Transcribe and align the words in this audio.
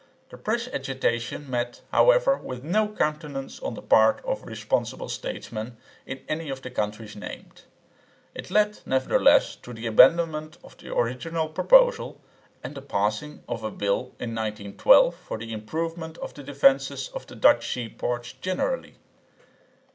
The 0.31 0.37
press 0.39 0.67
agitation 0.67 1.47
met, 1.47 1.81
however, 1.91 2.35
with 2.35 2.63
no 2.63 2.87
countenance 2.87 3.59
on 3.59 3.75
the 3.75 3.83
part 3.83 4.19
of 4.25 4.41
responsible 4.47 5.09
statesmen 5.09 5.77
in 6.07 6.21
any 6.27 6.49
of 6.49 6.63
the 6.63 6.71
countries 6.71 7.15
named; 7.15 7.61
it 8.33 8.49
led 8.49 8.79
nevertheless 8.83 9.55
to 9.57 9.73
the 9.73 9.85
abandonment 9.85 10.57
of 10.63 10.75
the 10.79 10.91
original 10.91 11.49
proposal 11.49 12.19
and 12.63 12.73
the 12.73 12.81
passing 12.81 13.43
of 13.47 13.63
a 13.63 13.69
bill 13.69 14.15
in 14.17 14.33
1912 14.33 15.13
for 15.15 15.37
the 15.37 15.53
improvement 15.53 16.17
of 16.17 16.33
the 16.33 16.41
defences 16.41 17.09
of 17.09 17.27
the 17.27 17.35
Dutch 17.35 17.71
sea 17.71 17.87
ports 17.87 18.33
generally. 18.33 18.95